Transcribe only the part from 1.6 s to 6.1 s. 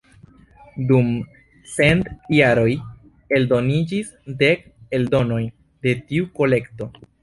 cent jaroj eldoniĝis dek eldonoj de